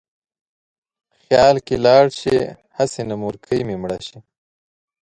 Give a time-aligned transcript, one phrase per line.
[1.21, 2.37] خیال کې لاړ شې:
[2.77, 4.17] هسې نه مورکۍ مې مړه شي